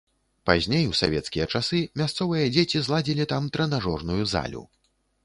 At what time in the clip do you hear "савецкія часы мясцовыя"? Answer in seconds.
0.99-2.47